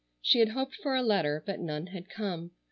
[0.19, 2.53] She had hoped for a letter but none had come.